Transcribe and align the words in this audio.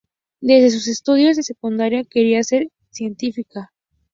Desde 0.39 0.71
sus 0.71 0.87
estudios 0.87 1.37
de 1.37 1.43
secundaria 1.43 2.03
quería 2.03 2.43
ser 2.43 2.71
científica. 2.89 3.71